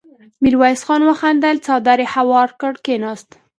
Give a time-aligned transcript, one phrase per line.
[0.43, 3.29] ميرويس خان وخندل، څادر يې هوار کړ، کېناست.